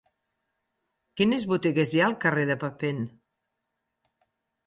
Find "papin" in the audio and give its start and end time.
2.63-3.05